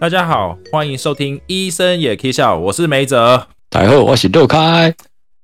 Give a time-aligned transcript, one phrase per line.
[0.00, 3.48] 大家好，欢迎收听《医生也可以笑》，我是梅泽。
[3.68, 4.94] 大家好，我是陆开。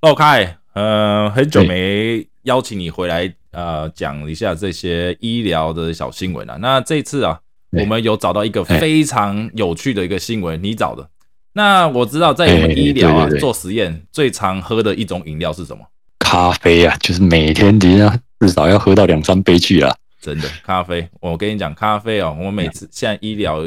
[0.03, 6.57] 陆开，呃，很久没邀请你回来，呃，讲一下这些医疗的小新闻了。
[6.59, 7.41] 那这次啊，
[7.73, 11.09] 我们有找到一个非常有趣的一个新闻，你找的。
[11.55, 15.85] 那我知道，在我们医疗啊做实验，最常喝的一种饮料是什么？
[16.21, 19.93] 咖啡啊，就是每天你要至少要喝到两三杯去啊。
[20.21, 21.09] 真的，咖啡。
[21.21, 23.61] 我跟你讲，咖啡哦，我每次现在医疗。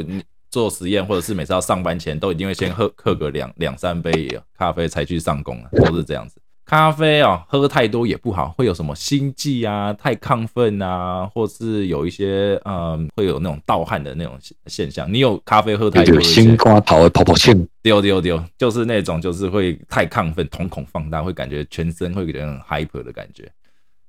[0.50, 6.40] 做实验或者是每次要上班前，都一定会先喝喝个两两三杯咖啡才去上工都是这样子。
[6.64, 15.10] 咖啡啊，喝太多也不好，会有什么心悸啊、太亢奋啊，或是有一些嗯，会有那种盗汗的那种现象。
[15.10, 23.50] 你有咖啡喝太多，心瓜跑会跑跑欠，丢丢丢，就是那种就是会太亢奋，瞳孔放大，会感觉全身会给人 hyper 的感觉。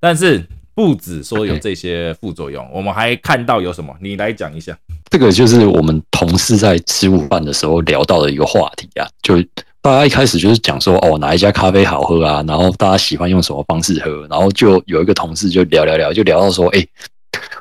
[0.01, 0.45] 但是
[0.79, 4.73] 不止说有这些副作用，我们还看到有什么，你来讲一下。
[5.09, 9.35] 这个就是我们同事在吃午饭的时候聊到的一个话题啊，就
[9.81, 16.87] 大家一开始就是讲说哦哪一家咖啡好喝啊，然后大家喜欢用什么方式喝，然后就有一个同事就聊聊聊，就聊到说，哎，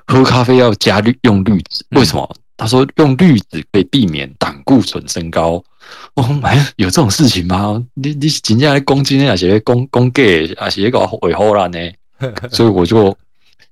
[0.06, 2.36] 喝咖啡要加绿用绿子，为什么？
[2.56, 5.60] 他说用绿子可以避免胆固醇升高。
[6.14, 7.84] 哦，哎，有这种事情吗？
[7.94, 11.78] 你你今天来攻击那些攻攻 gay 啊，些个尾后啦呢？
[12.50, 13.16] 所以我就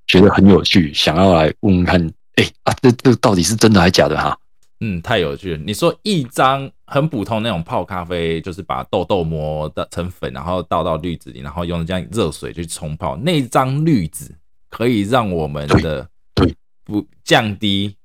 [0.06, 2.12] 觉得很有趣，想要来问问看。
[2.36, 4.38] 哎啊，这这到底是真的还是假的哈？
[4.80, 5.62] 嗯，太有趣了。
[5.64, 14.30] 你说一张很普通那种泡咖啡，就是把豆豆磨的成粉，然后倒到滤纸里，然后用这样热水去冲泡，那张滤纸
[14.68, 17.96] 可以让我们的对不降低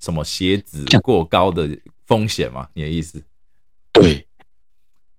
[0.00, 1.66] 什么血脂过高的
[2.06, 2.68] 风险吗？
[2.74, 3.22] 你的意思？
[3.90, 4.27] 对，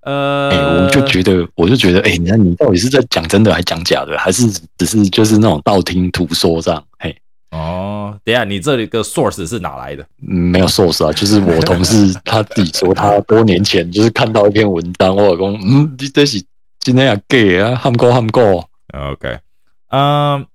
[0.02, 6.84] 呃，我就觉得，我就觉得，哎，你看你到底是在讲真的还讲假的，还是只是就是那种道听途说这样？
[6.97, 7.16] 嘿。
[7.51, 10.06] 哦，等下，你这里个 source 是哪来的？
[10.18, 16.41] 没有 source 啊，就是我同事 他自己说，他多年前就是看到一篇文章，我老公，嗯，这是
[16.79, 18.69] 今天也 gay 啊，喊过喊过。
[18.94, 19.40] OK，
[19.91, 20.45] 嗯，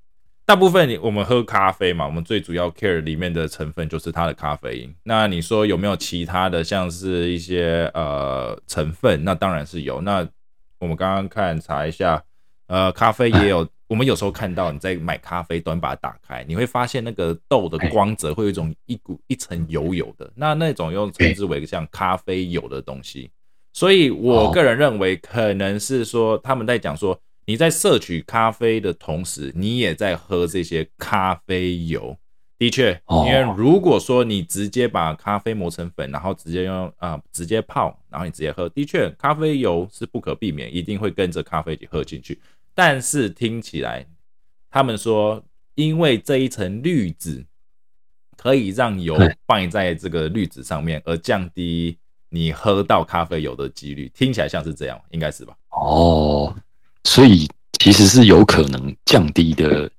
[0.46, 4.94] 大部分我们喝咖啡嘛，我们最主要 care 里面的成分就是它的咖啡因。
[5.04, 9.24] 那你说有没有其他的，像是一些呃成分？
[9.24, 10.02] 那当然是有。
[10.02, 10.28] 那
[10.78, 12.22] 我们刚刚看查一下，
[12.66, 13.66] 呃，咖啡也有。
[13.86, 23.30] 我们有时候看到你在买咖啡，端把它打开，你会发现那个豆的光泽会有一种一股一层油油的，那那种又称之为像咖啡油的东西。
[23.74, 32.16] 所以我个人认为，可能是说他们在讲说，你在摄取咖啡的同时，你也在喝这些咖啡油。
[32.56, 42.40] 的确，因为如果说你直接把咖啡磨成粉，然后直接用啊直接泡，然后你直接喝，的确咖啡油是不可避免，一定会跟着咖啡一起喝进去。
[42.72, 44.06] 但是听起来，
[44.70, 45.42] 他们说，
[45.74, 47.44] 因为这一层滤纸
[48.36, 51.98] 可以让油放在这个滤纸上面，而降低
[52.30, 54.08] 你喝到咖啡油的几率。
[54.14, 55.54] 听起来像是这样，应该是吧？
[55.70, 56.54] 哦，
[57.04, 57.48] 所以
[57.78, 59.90] 其实是有可能降低的。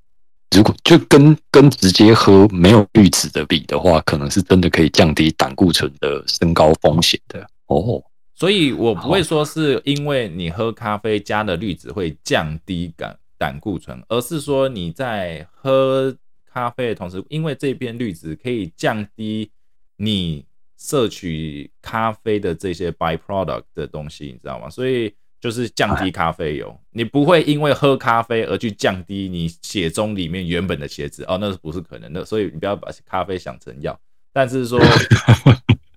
[0.55, 7.45] 如果就跟跟直接喝没有滤纸的比的话，可能是真的可以降低胆固醇的升高风险的。
[7.67, 8.01] 哦。
[8.35, 16.13] 所以我不会说是因为你喝咖啡加了滤纸会降低胆胆固醇，而是说你在喝
[16.51, 19.49] 咖啡的同时，因为这片滤纸可以降低
[19.97, 20.45] 你
[20.77, 24.69] 摄取咖啡的这些 byproduct 的东西，你知道吗？
[24.69, 31.23] 所以就是降低咖啡油，你不会因为喝咖啡而去降低你血中里面原本的血脂。
[31.23, 32.11] 哦，那是不是可能？
[32.11, 32.25] 的？
[32.25, 33.99] 所以你不要把咖啡想成药，
[34.33, 34.79] 但是说。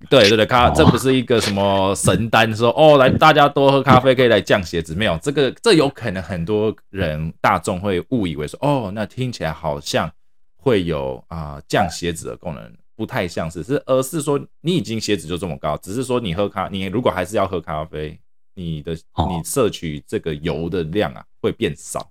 [0.09, 10.11] 对对对，咖这不是一个什么神丹，说哦来大家多喝咖啡可以来降血脂，没有这个，这有可能很多人大众会误以为说哦，那听起来好像
[10.57, 18.19] 会有啊降血脂的功能，不太像是，是而是说你已经血脂就这么高，只是说你喝咖，你如果还是要喝咖啡，
[18.59, 22.11] 你的你摄取这个油的量啊会变少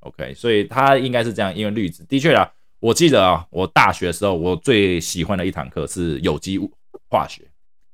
[0.00, 2.50] ，OK，所以它应该是这样，因为滤纸的确啊，
[2.80, 6.70] 我记得啊，我大学的时候我最喜欢的一堂课是有机物。
[7.10, 7.42] 化学，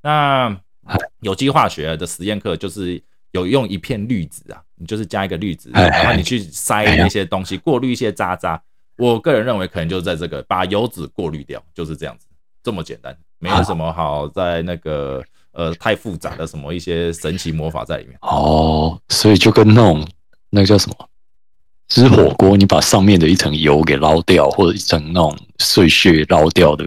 [0.00, 0.58] 那
[1.20, 3.02] 有机化学的实验课就是
[3.32, 8.62] 有用一片滤纸啊，你就是加一个滤纸，然后你去筛那些东西，过滤一些渣渣。
[8.96, 12.26] 我个人认为可能就是在这个把油脂过滤掉，就是这样子，
[12.62, 18.16] 这么简单，没有什么好在那个呃太复杂的什么一些神奇魔法在里面。
[18.22, 20.06] 哦，所以就跟那种
[20.50, 20.96] 那个叫什么，
[21.88, 26.86] 吃火锅你把上面的一层油给捞掉，或者一层那种碎屑捞掉的。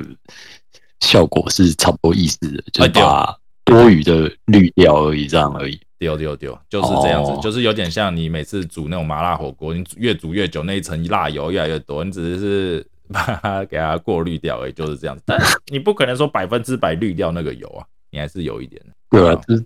[1.00, 5.77] 效果是差不多意思的，就把多余的滤掉而已，这样而已。
[6.00, 15.24] 丢丢丢，就是这样子，就是有点像你每次煮那种麻辣火锅，你越煮越久，那一层辣油越来越多，你只是把它给它过滤掉，而已，就是这样子。
[15.25, 15.38] 但
[15.68, 17.83] 你不可能说百分之百滤掉那个油啊，
[18.13, 18.94] 你还是有一点的。
[19.10, 19.65] 对啊，就是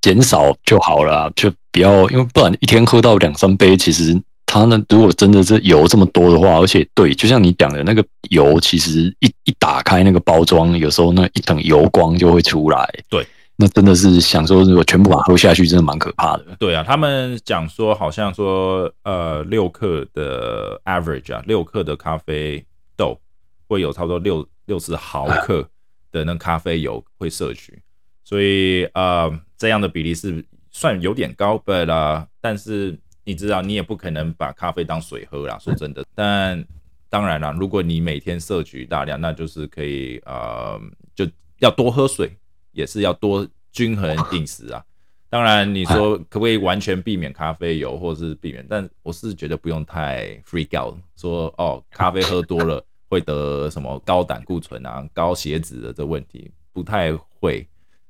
[0.00, 12.88] 减少就好了，就不要，因为不然一天喝到两三杯，其实它呢，如果真的是油这么多的话，而且对，就像你讲的那个油，其实一一打开那个包装，有时候那一层油光就会出来。
[13.08, 13.26] 对。
[13.58, 16.44] 那真的是想说，如果全部把它喝下去，真的蛮可怕的。
[16.58, 22.62] 对啊，他们讲说，好像说，呃，六克的 average 啊，六克的咖啡
[22.98, 23.18] 豆
[23.66, 25.66] 会有差不多六六十毫克
[26.12, 27.80] 的那咖啡油会摄取，
[28.26, 36.04] 所以呃，这样的比例是算有点高，but 啊，但是你知道，你也不可能把咖啡当水喝啦，说真的。
[36.12, 36.66] 但
[37.08, 40.76] 当然啦，如果你每天摄取大量，那就是可以呃，
[41.14, 41.24] 就
[41.60, 42.36] 要多喝水。
[42.72, 44.84] 也是要多均衡饮食啊，
[45.30, 48.62] 当然你说可不可以完全避免咖啡油，或者是避免？
[48.68, 57.66] 但我是觉得不用太 freak out，说哦，咖啡喝多了会得什么高胆固醇啊、高血脂的这问题，不太会。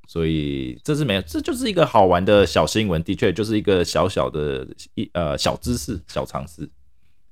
[0.07, 6.63] 所以这是没有，这就是一个好玩的小新闻，的确就是一个小小的一呃小知识、小常识。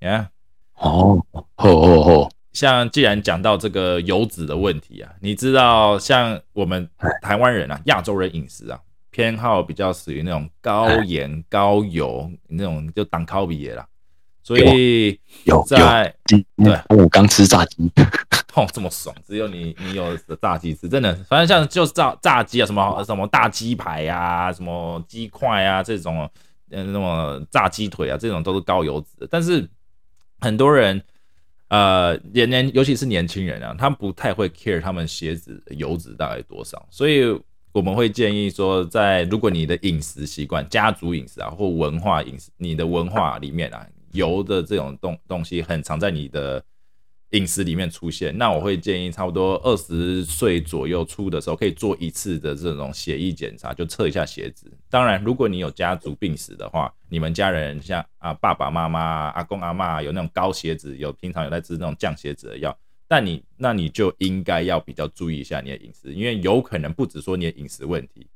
[0.00, 0.28] 你看，
[0.74, 1.24] 哦，
[1.54, 2.30] 吼吼吼。
[2.52, 6.88] 像既然讲到这个油脂的问题啊，你知道像我们
[7.20, 8.78] 台湾人啊，亚洲人饮食啊，
[9.10, 13.84] 偏好比较属于那种高盐高油那种，就当烤比耶啦。
[14.42, 17.90] 所以有在对，我刚吃炸鸡，
[18.54, 26.30] 哦，这么爽，只有你你有炸鸡吃，真的，反正像就炸炸鸡啊，什么什么大鸡排呀，什么鸡块啊，这种
[26.70, 29.68] 嗯，那么炸鸡腿啊，这种都是高油脂的，但是
[30.40, 31.02] 很多人。
[31.68, 37.24] 呃，年年尤其是年轻人啊，他们不太会 care 他们鞋子油脂大概多少，所以
[37.72, 46.62] 我们会建议说，在如果你的饮食习惯、家族饮食啊，或文化饮食，你的文化里面啊，油的这种东东西很常在你的。
[47.34, 54.70] 饮食里面出现，那我会建议差不多二十岁左右出的时候，可以做一次的这种血液检查，就测一下血脂。
[54.88, 59.00] 当然，如果你有家族病史的话，你们家人像啊爸爸妈妈、
[59.30, 62.76] 阿公阿妈有那种高血脂，有平常有在吃那种降血脂的药，
[63.08, 68.28] 但你那你就应该要比较注意一下你的饮食，因为有可能不止说你的饮食问题。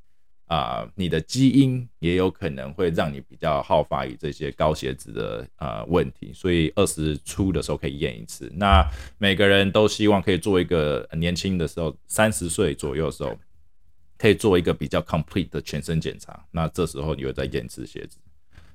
[0.48, 8.50] 啊，你的基因也有可能会让你比较好发于这些高血脂的呃问题，所以二十出的时候可以验一次。
[8.56, 8.82] 那
[9.18, 13.36] 每个人都希望可以做一个年轻的时候，三十岁左右的时候，
[14.16, 16.42] 可以做一个比较 complete 的全身检查。
[16.50, 18.16] 那这时候你会再验次血脂，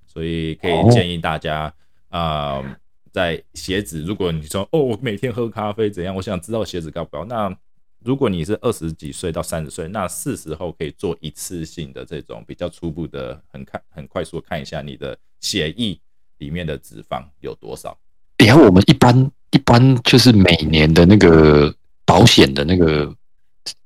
[0.06, 1.74] 所以可以建议大家
[2.10, 2.64] 啊，
[3.12, 7.58] 在血脂，如果你说哦，我每天喝咖啡怎样，我想知道血脂高不高，那。
[8.04, 15.98] 如果你是二十几岁到三十岁，那是时候可以做一次性的这种比较初步的，很看很快速看一下你的血液
[16.40, 17.98] 里面的脂肪有多少。
[18.38, 21.74] 然后我们一般一般就是每年的那个
[22.06, 23.14] 保险的那个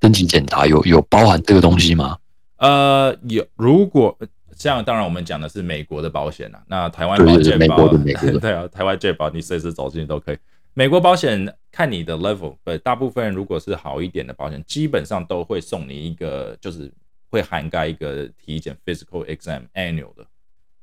[0.02, 2.18] 身体检查有有包含这个东西吗？
[2.56, 3.46] 呃，有。
[3.54, 4.18] 如果
[4.56, 10.38] 像当然我们讲的是美国的保险啦，那台湾保险美国的美国的 对啊，台湾健保你随时走进去都可以。
[10.78, 16.88] 美国保险看你的 level，呃，大部分如果是好一点的保险，基本上都会送你一个，就是
[17.30, 20.24] 会涵盖一个体检 physical exam annual 的。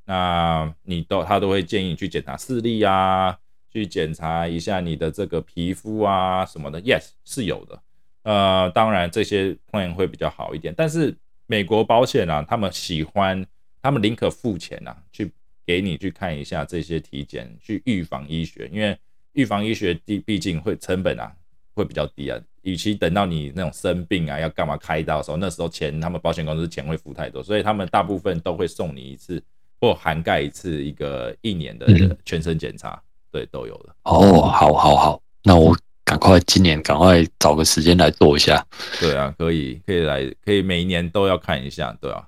[0.03, 3.37] 那你都他都会建议你去检查视力啊，
[3.71, 6.81] 去检查一下你的这个皮肤啊什么的。
[6.81, 7.81] Yes，是有的。
[8.23, 13.45] 呃，当然这些 plan 会比较好一点，但是美国保险啊，他们喜欢，
[13.81, 15.31] 他们宁可付钱啊，去
[15.65, 18.97] 给你去看一下这些体检，去预防医学，因为。
[19.35, 21.31] 预防医学毕毕竟会成本啊
[21.73, 29.41] 会比较低啊，与其等到你那种生病啊要干嘛开刀的时候，那时候钱他们保险公司钱会付太多，所以他们大部分都会送你一次
[29.79, 31.85] 或涵盖一次一个一年的
[32.23, 33.01] 全身检查，
[33.31, 33.95] 对，都有的。
[34.03, 38.65] 哦，好，好，好，那我赶快今年赶快找个时间来做一下。
[39.01, 42.25] 对啊，可以，可以来，可以每一年都要看一下，对啊。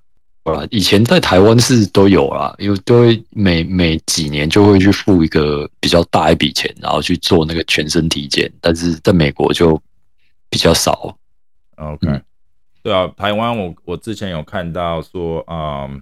[0.69, 9.81] 以前在台湾是都有啦，因为都会每每几年就会去付一个比较大一笔钱，然后去做那个全身体检，但是在美国就
[10.49, 11.17] 比较少。
[11.75, 12.21] OK，
[12.81, 16.01] 对啊，台湾我我之前有看到说，嗯，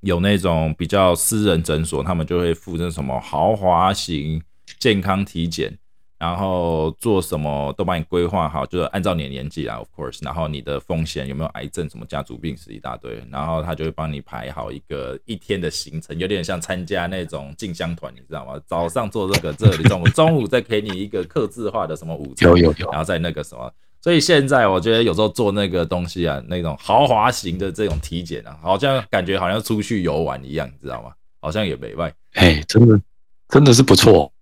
[0.00, 4.42] 有那种比较私人诊所，他们就会付那什么豪华型
[4.78, 5.78] 健康体检。
[6.18, 10.18] 然后做什么都帮你规划好，就是按照你的年纪啊，of course。
[10.24, 18.60] 然后你的风险有没有癌症、什么家族病史一大堆，然后他就会帮你排好一个一天的行程，有点像参加那种进香团，你知道吗？
[18.66, 23.72] 早上做这个，这里中午 中午再给你一个刻字化的什么午餐，有有有，然后再那个什么。
[24.00, 31.12] 所以现在我觉得有时候做那个东西啊，那种豪华型的这种体检啊，好像感觉好像出去游玩一样，你知道吗？
[31.40, 33.00] 好像也没外，哎，真的
[33.48, 34.32] 真的是不错。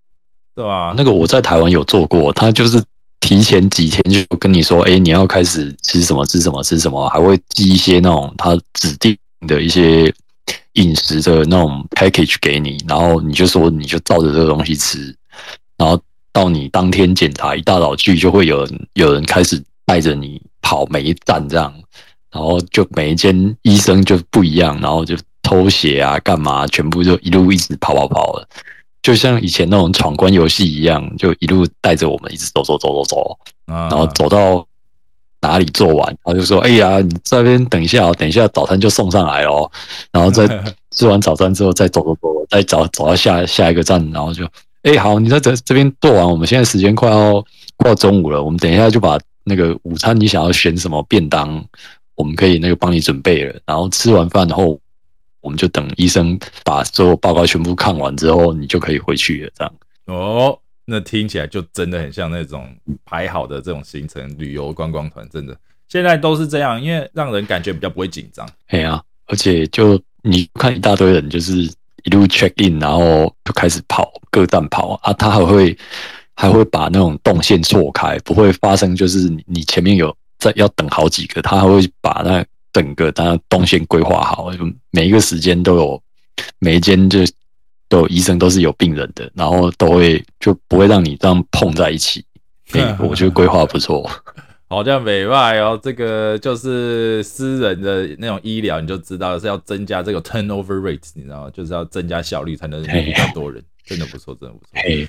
[0.56, 0.94] 对吧？
[0.96, 2.82] 那个我在台湾有做过，他就是
[3.20, 9.14] 提前几天就跟你说，哎，你要开始吃什么吃什么吃什么，还会寄一些那种他指定
[9.46, 10.10] 的一些
[10.72, 15.14] 饮食的那种 package 给你，然后你就说你就照着这个东西吃，
[15.76, 16.00] 然后
[16.32, 21.72] 到你当天检查一大早去，就会有人有人开始带着你跑每一站这样。
[22.32, 28.46] 然后就每一间医生就不一样，然后就偷血啊，干嘛，全部就一路一直跑跑跑了，
[29.06, 34.66] 就像以前那种闯关游戏一样，就一路带着我们一直走走走走走，然后走到
[35.40, 39.70] 哪里做完，然后就说：“哎呀，你这边等一下，等一下早餐就送上来哦。
[40.10, 40.48] ”然后再
[40.90, 44.44] 吃完早餐之后再走走走，再找走到下下一个站，然后就
[44.82, 47.40] ：“哎，好，你在这这边做完，我们现在时间快要
[47.76, 51.64] 快要中午了，我们等一下就把那个午餐你想要选什么便当。”
[52.16, 54.80] 我们可以那个帮你准备了，然后吃完饭后，
[55.40, 59.50] 我们就等医生把所有报告全部看完之后，你就可以回去了。
[59.56, 59.74] 这样
[60.06, 62.68] 哦，那听起来就真的很像那种
[63.04, 65.56] 排好的这种行程旅游观光团，真的
[65.88, 68.48] 现在都是这样，因为让人感觉比较不会紧张。
[68.68, 71.54] 哎呀，而且就你看一大堆人，就是
[72.04, 75.76] 一路 check in，然后就开始跑各站跑啊，他还会
[76.34, 80.16] 还会把那种动线错开，不会发生就是你前面有。
[80.38, 82.44] 在要等好几个，他还会把那
[82.76, 84.50] 整个他动线规划好，
[84.90, 86.02] 每一个时间都有，
[86.58, 87.20] 每一间就
[87.88, 92.22] 都有医生都是有病人的，然后都会就不会让你这样碰在一起。
[93.00, 94.06] 我觉得规划不错，
[94.68, 101.50] 好像美外哦，这个就是私人的那种医疗，你就知道是要增加这个 turnover rate，你知道吗？
[101.54, 105.08] 就是要增加效率才能比较多人，真的不错，真的不错。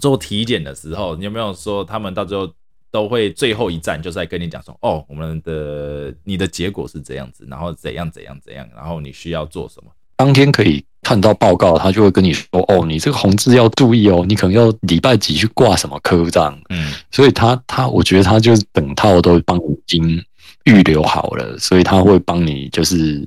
[0.00, 2.48] 做体检的时候，你有没有说他们到最后？
[2.90, 9.90] 都会最后一站就是在跟你讲说，哦，我们的你的结果是这样子，然后怎样怎样怎样，然后你需要做什么？
[10.16, 16.58] 当天可以看到报告，他就会跟你说，哦，你这个红字要注意哦，你可能要礼拜几去挂什么科这样。
[16.70, 20.24] 嗯，所以他他我觉得他就是整套都帮你已经
[20.64, 23.26] 预留好了，所以他会帮你就是。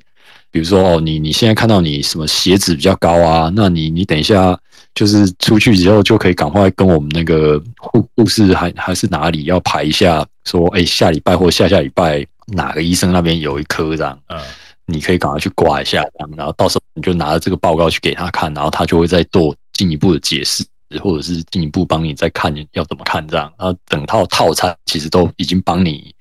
[0.53, 3.49] 比如说哦，你你现在看到你什么血脂比较高啊？
[3.55, 4.59] 那你你等一下
[4.93, 14.39] 就是出去之后就可以赶快跟我们那个护护士还还是哪里要排一下，说哎下礼拜或下下礼拜哪个医生那边有一科这样，嗯，
[14.85, 16.03] 你可以赶快去挂一下，
[16.35, 20.65] 然后到时候你就拿着这个报告去给他看，然后他就会再做进一步的解释，
[21.01, 26.13] 或者是进一步帮你再看要怎么看这样，然后整套套餐其实都已经帮你。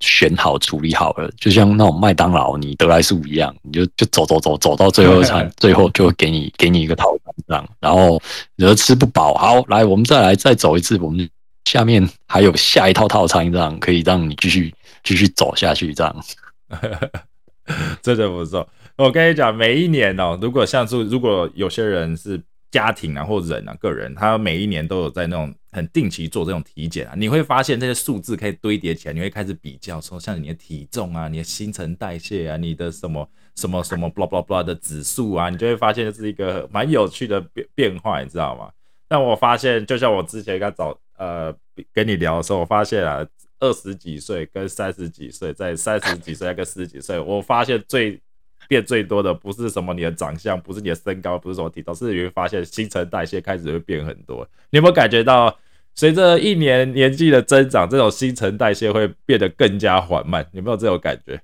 [0.00, 8.20] 选好处理好了，就像那种麦当劳你得来速一样，你就就走走走走到最后一餐，最后就会给你给你一个套餐这样，然后
[8.56, 11.28] 你吃不饱，好来我们再来再走一次，我们
[11.64, 16.24] 下面还有下一套套餐这样，可以让你继续继续走下去这样，
[18.02, 18.68] 真的不错。
[18.96, 22.40] 我跟你讲，每一年哦，如果像是如果有些人是。
[22.70, 38.70] 家庭啊，或人啊，个人，他每一年都有在那种很定期做这种体检啊，你会发现这些数字可以堆叠起来，你会开始比较说，像你的体重啊，你的新陈代谢啊，你的什么什么什么 blah blah blah 的指数啊，你就会发现这是一个蛮有趣的变变化，你知道吗？
[39.08, 41.54] 但我发现，就像我之前刚找呃
[41.92, 43.26] 跟你聊的时候，我发现啊，
[43.60, 48.20] 二十几岁跟三十几岁，在三十几岁跟四十几岁，我发现最。
[48.68, 54.46] 变最多的不是什么你的长相，不是你的身高，不是什么体重，是你会发现新陈代谢开始会变很多。
[54.70, 55.58] 你有没有感觉到，
[55.94, 60.46] 随着一年年纪的增长，这种新陈代谢会变得更加缓慢？
[60.52, 61.40] 有没有这种感觉？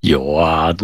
[0.00, 0.74] 有啊，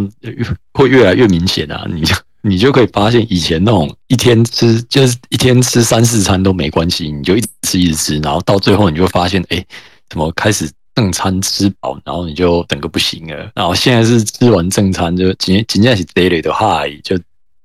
[0.72, 1.84] 会越来越明显啊！
[1.92, 9.66] 你就你就可以发现，以前那种一天吃就是一天吃三四餐都没关系，你就一直吃一直吃，然后到最后你就发现，哎，
[10.08, 10.70] 怎么开始？
[10.98, 13.52] 正餐吃饱，然后你就等个不行了。
[13.54, 17.16] 然后现在是吃完正餐就今今天是 daily 的 high，就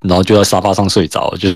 [0.02, 1.50] 然后就在沙发上睡着，就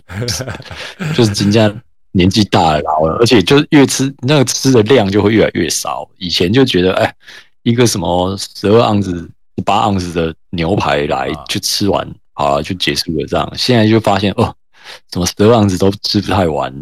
[1.16, 1.82] 就是今天
[2.14, 6.10] 年纪大了，老了，而且就越吃那个吃的量就会越来越少。
[6.18, 7.14] 以前就觉得哎，
[7.62, 9.30] 一个什么十二盎司、
[9.64, 13.54] 八盎司的牛排来就吃完好了就结束了这样。
[13.56, 14.52] 现在就发现哦，
[15.12, 16.74] 怎么十二盎司都吃不太完，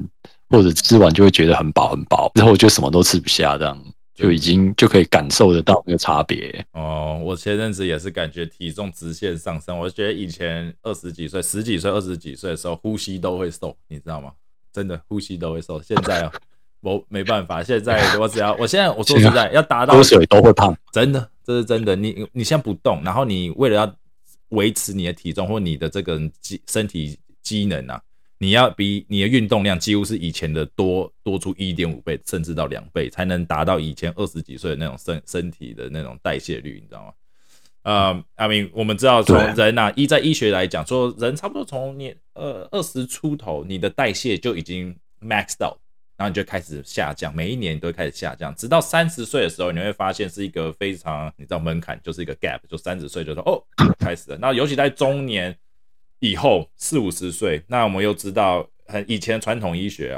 [0.50, 3.78] 或者吃完就会觉得很饱很饱，之后就什么都吃不下这样。
[4.16, 7.22] 就已经就可以感受得到那个差别哦。
[7.22, 9.78] 我前阵子也是感觉体重直线上升。
[9.78, 14.32] 我觉得以前二十几岁、十几岁、二十几岁的时候，呼吸都会瘦，你知道吗？
[14.72, 15.82] 真的呼吸都会瘦。
[15.82, 16.32] 现在啊，
[16.80, 17.62] 我没办法。
[17.62, 21.96] 现在 我只要，我现在我说实在，要达到喝水都会胖，真的，这是真的。
[21.96, 23.96] 你你先不动，然后你为了要
[24.50, 28.02] 维持你的体重或你的这个机身体机能啊。
[28.38, 37.14] 你要比你的运动量几乎是以前的多多出一点五倍，甚至到两倍，才能达到以前二十几岁的那种身身体的那种代谢率，你知道吗？
[37.84, 45.78] 呃，阿明，我们知道从人啊医在医学来讲，说人差不多从你呃二十出头，你的代谢就已经 max 到，
[46.18, 53.64] 然后你就开始下降，每一年都会开始下降，直到三十岁的时候，你会发现是一个非常你知道门槛就是一个 gap，就三十岁就说哦
[54.00, 54.38] 开始了。
[54.42, 55.56] 那尤其在中年
[56.20, 60.14] 以后四五十岁，那我们又知道很以前传统医学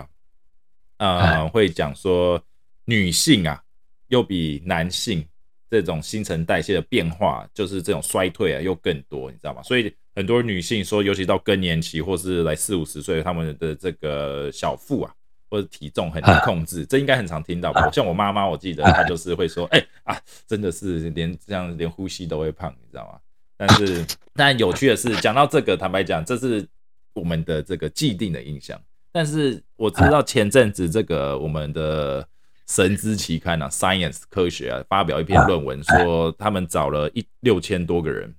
[0.97, 2.41] 啊，呃会讲说
[2.85, 3.61] 女性啊
[4.07, 5.25] 又比男性
[5.69, 9.61] 这种新陈代谢的变化，就是这种衰退啊又更多，你知道吗？
[9.63, 15.13] 所以很多女性说，尤其到更年期或是来四五十岁，她们的这个小腹啊。
[15.49, 17.89] 或者体重很难控制，这应该很常听到吧？
[17.89, 23.17] 像我妈妈，我记得她就是会说：“哎啊，真的是连这样连呼吸都会胖，你知道吗？”
[23.57, 26.65] 但是， 但有趣的是，讲到这个，坦白讲，这是
[27.13, 28.79] 我们的这个既定的印象。
[29.11, 32.27] 但是我知道前阵子这个我们的
[32.67, 38.35] 神之期刊啊，《Science》科学啊，发表一篇论文，说他们找了一六千多个人，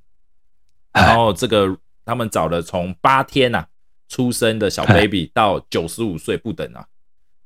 [0.93, 3.67] 然后这个他们找了从八天呐
[4.09, 6.87] 出生的小 baby 到九十五岁不等啊。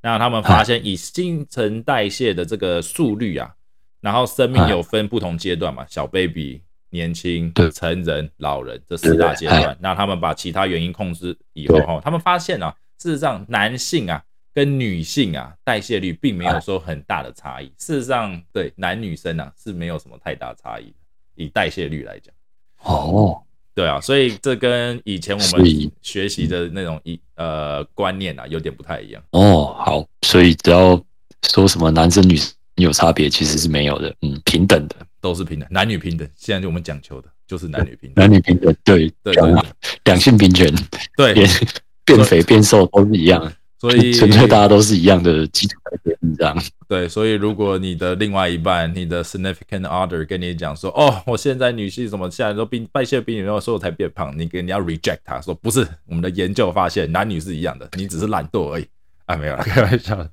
[0.01, 3.55] 那他们发现，以新陈代谢的这个速率啊，
[4.01, 6.61] 然后生命有分不同阶段嘛，小 baby、
[6.93, 9.75] 年轻、成人、老人这四大阶段。
[9.81, 14.23] 那他们把其他原因控制以后，哈，他们发现啊，事实上男性啊
[14.53, 17.65] 跟女性啊代谢率并没有说很大的差异。
[17.77, 20.95] 事实上，对男女生啊是没有什么太大差异的，
[21.35, 22.33] 以代谢率来讲。
[22.83, 23.41] 哦。
[23.75, 29.23] 对啊，所以这跟以前我们学习的那种一呃观念啊，有点不太一样。
[29.31, 31.03] 哦，好，所以只要
[31.47, 36.27] 说什么男生女生有差别，其实是没有的，嗯，平等的，都是平等，男女平等。
[36.35, 39.55] 现在就我们讲求的就是男女平等，男女平等，对对对，
[40.03, 40.69] 两性平权，
[41.15, 41.33] 对，
[42.03, 43.51] 变肥变瘦都是一样。
[43.79, 46.63] 所以纯粹大家都是一样的基础代谢这样。
[46.87, 58.85] 对，所以如果你的另外一半，你的 significant other 跟你讲说，哦，我现在女性怎么现在都比代谢比你弱，所以我才变胖，你跟你要 reject 他说不是，我们的研究发现男女是一样的，你只是懒惰而已
[59.25, 60.27] 啊，没有了，开玩笑。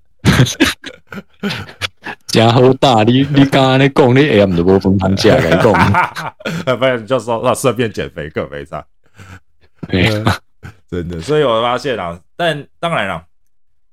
[2.26, 5.72] 真好大，你 你刚刚在讲你 M 的波峰汤下来讲，
[6.78, 8.84] 不然你就说那顺便减肥更没差。
[10.88, 13.24] 真的，所以我发现啊，但当然了。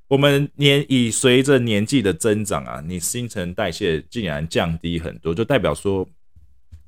[0.07, 6.07] 我们年以随着年纪的增长啊，你新陈代谢竟然降低很多，就代表说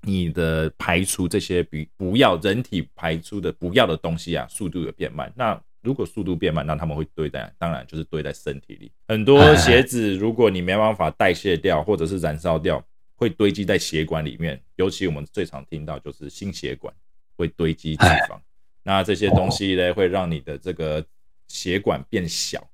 [0.04, 5.30] 你的排出这些比不要人体排出的不要的东西啊，速度有变慢。
[5.36, 8.92] 那如果速度变慢，那他们会堆在，当然就是堆在身体里。
[9.08, 12.84] 很多鞋子，如果你没办法代谢掉或者是燃烧掉，
[13.16, 14.62] 会堆积在血管里面。
[14.76, 16.94] 尤其我们最常听到就是心血管
[17.36, 18.38] 会堆积脂肪，
[18.84, 21.06] 那这些东西呢，会让你的这个
[21.48, 22.70] 血管变小。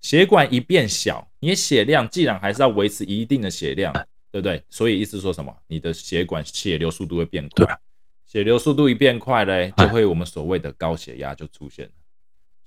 [0.00, 3.92] 血管一变小，你的血量既然还是要维持一定的血量，
[4.30, 4.62] 对不对？
[4.70, 5.54] 所以意思说什么？
[5.66, 7.78] 你的血管血流速度会变快，
[8.26, 11.92] 血流速度一变快嘞，就会我们所谓的高血压就出现了。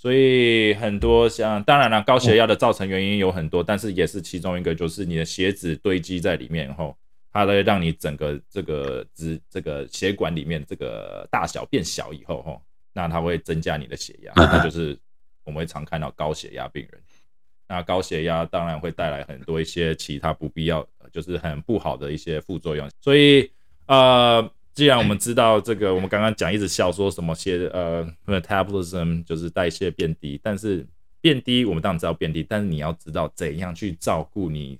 [0.03, 6.93] 所以很多像，当然了，高血压的造成原因有很多，但是也是其中一个，就是你的血脂堆积在里面后，
[7.31, 12.61] 它会让你整个这个脂这个血管里面这个大小变小以后，吼，
[12.91, 14.99] 那它会增加你的血压，那就是
[15.45, 17.01] 我们会常看到高血压病人。
[17.69, 22.91] 那高血压当然会带来很多一些其他不必要，就是很不好的一些副作用。
[22.99, 23.49] 所以，
[23.85, 30.85] 呃，既然我们知道这个，我们刚刚讲一直笑说什么些呃 metabolism 就是代谢变低，但是
[31.21, 34.79] 变低我们当然知道变低，但是你要知道怎样去照顾你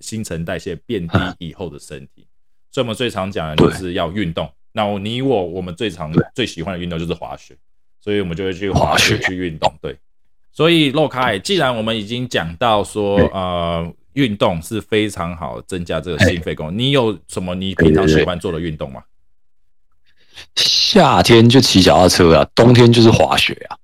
[0.00, 2.26] 新陈代谢变低以后的身体。
[2.70, 4.50] 所以我们最常讲的就是要运动。
[4.72, 7.56] 那你我我们最常最喜欢的运动就是滑雪，
[8.00, 9.72] 所以我们就会去滑雪去运动。
[9.82, 9.96] 对。
[10.56, 19.02] 所以，洛凯，既然我们已经讲到说，呃，运动是非常好增加这个心肺功能，你有什么你平常喜欢做的运动吗？
[20.56, 23.76] 夏天就骑脚踏车啊，冬天就是滑雪啊，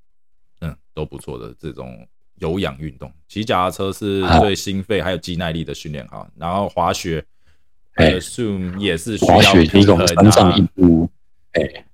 [0.61, 2.07] 嗯，都不错的这种
[2.39, 3.13] 有氧运动。
[3.29, 7.25] 骑脚踏车是对心肺还有肌耐力的训练哈，然后滑雪，
[7.95, 11.11] 呃，assume 也是滑雪一种三上一步，
[11.53, 11.85] 哎。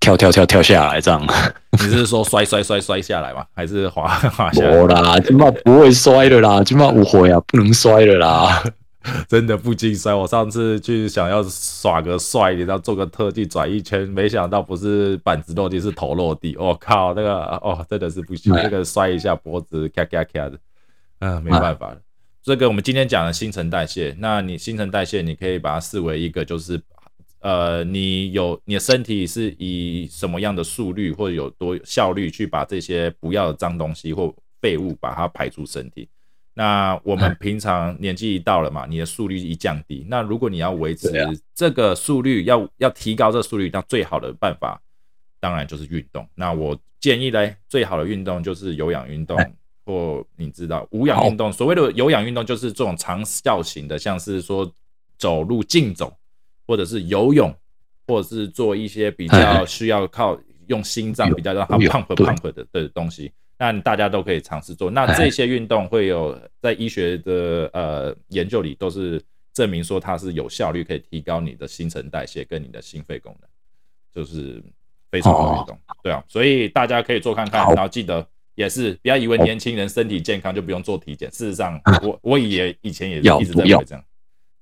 [0.00, 1.26] 跳跳跳跳下来，这样？
[1.72, 3.44] 你是说摔摔摔摔下来吗？
[3.54, 4.76] 还是滑 滑下来？
[4.76, 8.62] 我啦，起码不会摔的啦，起码误会啊，不能摔的啦。
[9.28, 10.12] 真的不禁摔。
[10.12, 16.56] 我上次去想要耍个帅，然后做个特技转一圈，没想到不是板子落地，是头落地。
[16.58, 20.52] 我靠，那个哦，真的是不行，那个摔一下脖子咔咔咔的，
[21.20, 21.96] 嗯，没办法了。
[22.42, 26.80] 这个我们今天讲的新陈代谢，那你新陈代谢，你可以把它视为一个就是。
[27.40, 36.08] 呃，你有你的身体是以什么样的速率或者有多效率去把这些不要的脏东西或废物把它排出身体？
[36.54, 41.08] 那我们平常年纪一到了嘛，你的速率一降低，那如果你要维持
[41.54, 44.82] 这个速率，要要提高这个速率，那最好的办法
[45.38, 46.26] 当然就是运动。
[46.34, 49.38] 那我建议嘞，最好的运动就是有氧运动
[49.86, 51.52] 或你知道无氧运动。
[51.52, 54.68] 所谓的有氧运动就是这种长效型的，像是说
[55.16, 56.12] 走路、竞走，
[56.68, 57.52] 或者是游泳，
[58.06, 63.32] 或者是做一些比较需要靠用心脏比较让它 pump pump 的的东西。
[63.58, 64.88] 那大家都可以尝试做。
[64.88, 69.20] 那这些运动会有在医学的呃研究里都是
[69.52, 73.48] 证明说它是有效率，可以提高你的新陈代谢跟你的心肺功能，
[74.14, 74.62] 就是
[75.10, 75.76] 非常好运动。
[76.02, 81.28] 对啊，所以大家可以做看看，然后记得也是不要以为年轻人身体健康就不用做体检。
[81.30, 84.04] 事实上，我我也以前也一直在这样。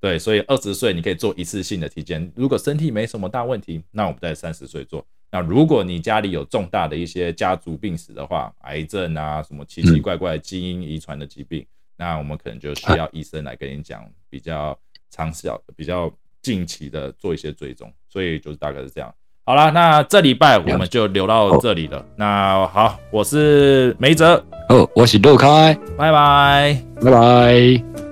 [0.07, 5.05] 对，所以二十岁你可以做一次性的体检，如果身体没什么大问题，那我们在三十岁做。
[5.33, 11.67] 那如果你家里有重大的一些家族病史的话，癌症啊，什么奇奇怪怪基因遗传的疾病，
[11.97, 14.79] 那我们可能就需要医生来跟你讲比较
[15.11, 16.09] 长效、比较
[16.41, 17.93] 近期的做一些追踪。
[18.09, 19.13] 所以就是大概是这样。
[19.45, 22.07] 好了，那这礼拜我们就留到这里了。
[22.17, 24.37] 那好，我是梅泽，
[24.69, 28.06] 哦，我是陆开，拜拜，拜拜。